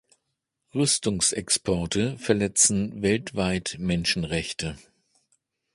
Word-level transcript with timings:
Rüstungsexporte 0.73 2.17
verletzen 2.17 3.03
weltweit 3.03 3.75
Menschenrechte. 3.77 4.75